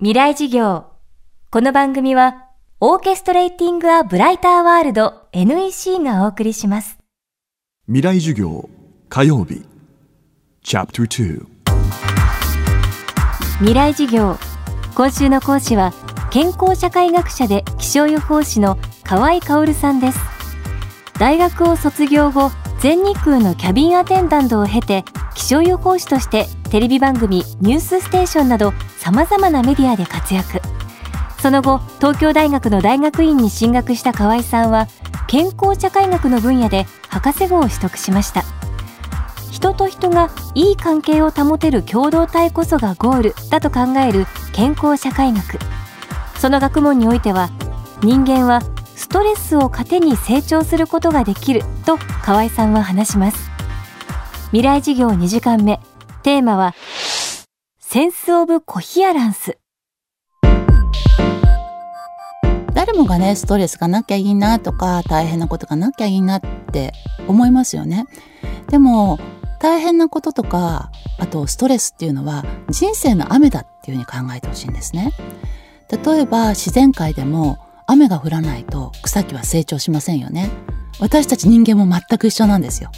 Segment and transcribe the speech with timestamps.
[0.00, 0.84] 未来事業。
[1.50, 2.44] この番組は、
[2.78, 6.98] オーケストレーティング・ア・ブライター・ワールド NEC がお送りします。
[7.86, 8.70] 未来授業
[9.08, 9.66] 火曜日
[10.62, 11.46] チャプター
[13.58, 14.36] 未来事業。
[14.94, 15.92] 今週の講師は、
[16.30, 20.20] 健康社会学者で気象予報士の河合薫さんです。
[21.18, 25.04] 大学を卒業後、全日空のキャビンアテンダントを経て、
[25.38, 30.60] 気象予報士としてテレビ番組「ニュースステーション」などさまざまなメディアで活躍。
[31.40, 34.88] その後東京大学の大学院に進学した河合さんは
[35.28, 38.42] 健康社会学の分野で博士号を取得しました。
[39.52, 45.60] 人と人がいい関係を保てる共同体こそがゴールだと考える健康社会学。
[46.36, 47.48] その学問においては
[48.02, 48.60] 人間は
[48.96, 53.57] ストレスを糧に成長することができると河合さんは話します。
[54.50, 55.78] 未来事業2時間目。
[56.22, 56.74] テーマは
[57.80, 59.58] センスオブコヒアランス。
[62.72, 66.40] 誰もがねストレスがなきゃいいなとか大変なことがなきゃいいなっ
[66.72, 66.94] て
[67.26, 68.06] 思いますよね。
[68.70, 69.18] でも
[69.60, 75.12] 大変なこととかあとストレスっていうのは人生の雨だっていうふうに考えてほしいんですね。
[75.90, 80.48] 例えば自然界でも雨が降らないと草木は成長しませんよね。
[81.00, 82.90] 私たち人間も全く一緒なんですよ。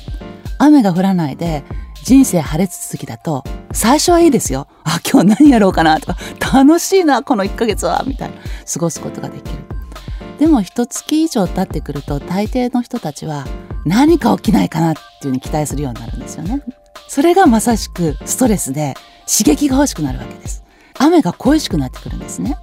[0.61, 1.65] 雨が降らないで
[2.05, 4.69] 人生晴れ続きだと最初はいいですよ。
[4.85, 6.19] あ今日何やろうかなとか
[6.53, 8.37] 楽しいなこの1ヶ月はみたいな
[8.73, 9.59] 過ごすことができる。
[10.39, 13.47] でも一月以上経ってくると大抵の人たちは
[13.85, 16.63] 何か起きないかなっていうふうに期待するようになるんですよね。
[17.09, 18.95] それがまさしくストレスで
[19.27, 20.65] 刺激が欲しくなるわけです。
[20.99, 22.57] 雨が恋しくなってくるんですね。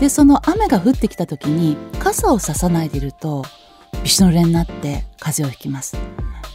[0.00, 3.44] でその雨が降ってきた時に傘をささないでいると
[4.02, 5.96] びしょ濡れになって風邪をひきます。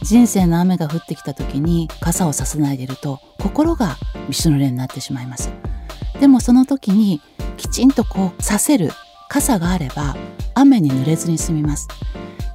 [0.04, 3.96] 人生の雨が降ってきた時に傘をささないでいると心が
[4.28, 5.50] びしょ濡れになってしまいます。
[6.20, 7.22] でもその時に
[7.56, 8.90] きちんとこうさせる
[9.28, 10.14] 傘があれば
[10.54, 11.88] 雨に濡れずに済みます。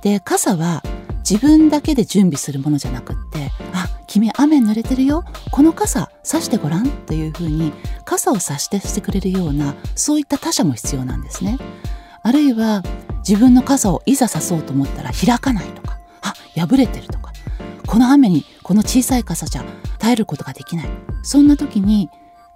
[0.03, 0.83] で傘は
[1.27, 7.73] 自分だけで準備するものじゃなくってあ君雨濡れてるよこの傘さしてごらんというふうに
[8.05, 11.57] 傘をさしてしてくれるようなそういった他者も必要なんですね。
[12.21, 12.83] あるいは
[13.27, 17.18] 自分の傘をいざさそうと思ったら開かないとかあ破れてるとか
[17.89, 19.65] この雨にこの小さい傘じゃ
[19.97, 20.89] 耐えることができない。
[21.23, 22.11] そんな時に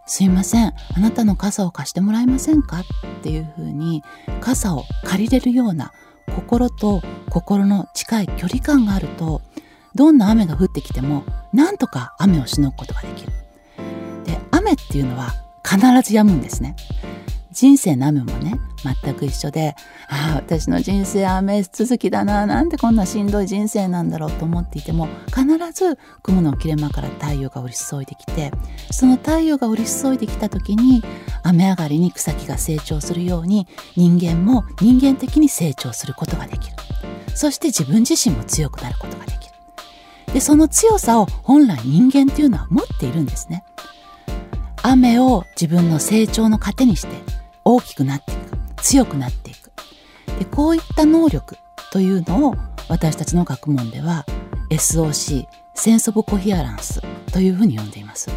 [0.05, 2.81] すいませんあなたの傘を貸してもらえませんか？
[2.81, 2.83] っ
[3.23, 4.03] ていうふうに
[4.41, 5.91] 傘を借りれるような
[6.35, 7.01] 心と
[7.31, 9.41] 心の近い距離感があると
[9.95, 13.31] どんな雨が降ってきてもなんとか雨をしのぐことができる。
[14.25, 15.33] で雨っていうのは
[15.63, 16.75] 必ず止むんですね。
[17.51, 19.75] 人生の雨もね全く一緒で
[20.09, 28.51] ああ私の人生雨続きだななんでこんなしんどい人生なんだろうと思っていても必ず雲の切れ間から太陽が降り注いできて
[28.91, 31.03] その太陽が降り注いできた時に
[31.43, 36.77] 雨上がりに草木が成長するように人間も人間的に成長することができる。
[37.35, 39.53] そして自分自身も強くなることができる。
[40.33, 43.63] でその強さを本来人間っていうのは持っているんですね。
[44.81, 47.09] 雨を自分の成長の糧にして
[47.63, 48.42] 大きくなっていく。
[48.83, 49.71] 強くなっていく。
[50.37, 51.57] でこういった能力
[51.91, 52.55] というのを
[52.89, 54.25] 私たちの学問では
[54.69, 57.01] SOC センス・オブ・コヒアランス
[57.31, 58.29] というふうに呼んでいます。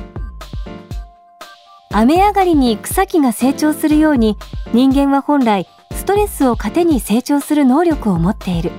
[1.91, 4.37] 雨上がりに草木が成長するように
[4.73, 8.71] 人間は本来ストレスを糧に成長する能力を持っている。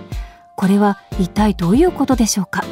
[0.55, 2.63] これは一体どういうことでしょうか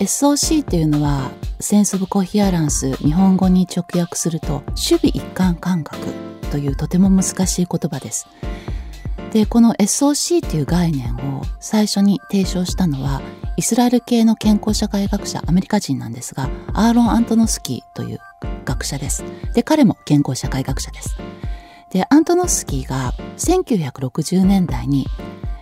[0.00, 1.30] ？SOC というのは
[1.60, 8.26] センス・オブ・コヒアランス日本語に直訳すると守備一貫感覚というとても難しい言葉です。
[9.32, 13.20] でこの SOC という概念を最初に提唱したのは
[13.56, 18.20] イスラエル系の健康社会学者アメリカ人なんですがアーロン・アントノスキーという
[18.64, 19.24] 学者です。
[19.54, 21.16] で彼も健康社会学者です。
[21.90, 25.06] でアントノスキーが1960年代に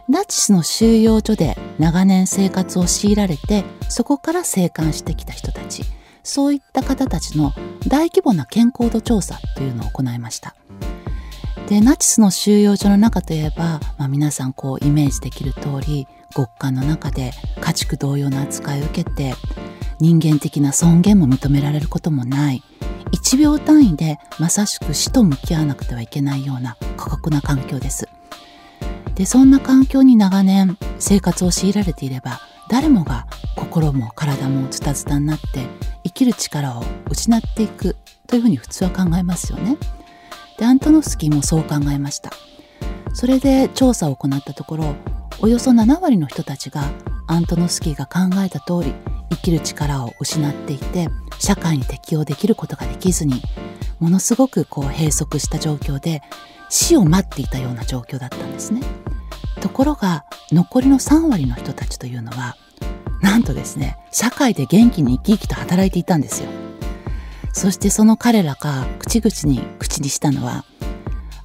[0.09, 5.83] ナチスの収容所で長年生活を強いられてそこから生還してきた人たち。
[6.27, 7.53] そういった方たちの
[7.87, 10.57] 大規模な健康度調査というのを行いました。
[11.69, 19.35] でナチスの収容所の中といえば、まあ、皆さんこうイメージできる通り極寒の中で家畜同様の扱いを受けて
[19.99, 22.63] 人間的な尊厳も認められることもない
[23.13, 28.09] 1秒単位でまさしく死と向き合わなくてはいけないような過酷な環境です
[29.17, 33.27] でそんな環境に長年生活を強いられていれば誰もが
[33.57, 35.67] 心も体もズタズタになって
[36.05, 37.97] 生きる力を失っていく
[38.27, 39.77] というふうに普通は考えますよね。
[40.59, 42.31] でアントノフスキーもそう考えました。
[43.15, 44.95] それで調査を行ったところ
[45.41, 46.91] およそ7割の人たちが
[47.27, 48.95] アントノフスキーが考えた通り
[49.31, 51.09] 生きる力を失っていて
[51.39, 53.41] 社会に適応できることができずに
[54.01, 56.23] ものすごくこう閉塞した状況で
[56.69, 58.83] 死を待っていたような状況だったんですね。
[59.61, 62.57] ところが残りの3割の人たちというのは
[63.23, 66.66] なんとですね社会で元気に生き生きと働いていたんですよ。
[67.57, 70.67] そしてその彼らが口々に口にしたのは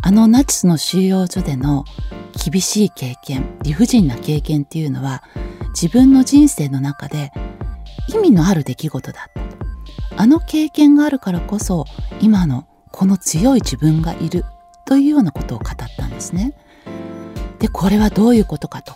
[0.02, 1.86] あのナチスの収容所での
[2.52, 5.24] 厳しい経験理不尽な経験っていうのは
[5.70, 7.32] 自分の人生の中で
[8.10, 11.86] 意味のある出来事だったあの経験があるからこそ
[12.20, 14.44] 今のこの強い自分がいる
[14.86, 16.54] というようなことを語ったんですね。
[17.60, 18.96] でこれはどういうことかと。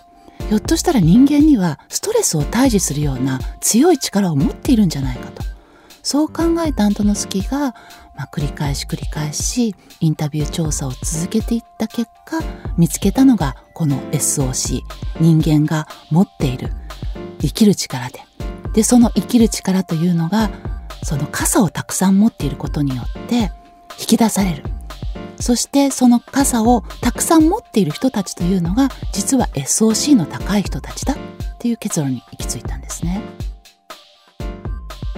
[0.49, 5.54] ひょっとしたら人間にはストレスを退治するような強い力を持っているんじゃないかと。
[6.05, 7.73] そう考えたアントノスキーが、
[8.15, 12.39] まあ、繰り返し繰り返しインタビュー調査を続けていった結果
[12.77, 14.83] 見つけたのがこの SOC
[15.19, 16.69] 人間が持っている
[17.41, 18.19] 生きる力で。
[18.73, 20.51] でその生きる力というのが
[21.01, 23.51] その傘をたくさん持っていることによって
[23.97, 24.63] 引き出される。
[25.39, 31.17] そしてその傘をたくさん持っている人たちというのが実は SOC の高い人たちだっ
[31.57, 33.23] ていう結論に行き着いたんですね。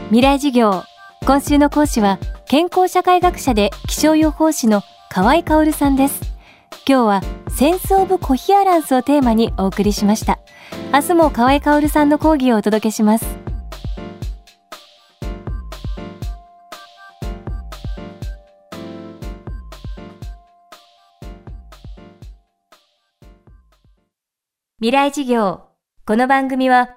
[0.09, 0.83] 未来授業。
[1.25, 6.21] 今週の講師は健康社会学者で気象予報士の河合薫さんです。
[6.87, 10.39] 今日はセンスオブコヒアランスをテーマにお送りしました。
[10.93, 13.25] 明日も河合薫さんの講義をお届けします。
[24.79, 25.63] 未来授業。
[26.05, 26.96] この番組は